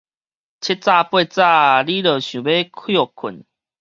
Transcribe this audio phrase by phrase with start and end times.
[0.03, 0.19] 七早八早，你就
[2.19, 2.85] 想欲歇睏？